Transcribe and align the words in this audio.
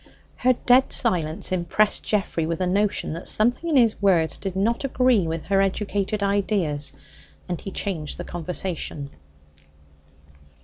Her 0.37 0.53
dead 0.53 0.91
silence 0.91 1.51
impressed 1.51 2.01
Geoffrey 2.01 2.47
with 2.47 2.57
the 2.57 2.65
notion 2.65 3.13
that 3.13 3.27
something 3.27 3.69
in 3.69 3.75
his 3.77 4.01
words 4.01 4.35
did 4.37 4.55
not 4.55 4.83
agree 4.83 5.27
with 5.27 5.45
her 5.45 5.61
educated 5.61 6.23
ideas, 6.23 6.93
and 7.47 7.61
he 7.61 7.69
changed 7.69 8.17
the 8.17 8.23
conversation. 8.23 9.11